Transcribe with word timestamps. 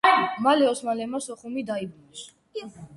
მალე 0.45 0.69
ოსმალებმა 0.71 1.21
სოხუმი 1.27 1.67
დაიბრუნეს. 1.71 2.29